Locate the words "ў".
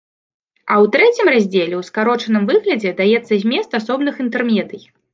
0.83-0.85, 1.81-1.91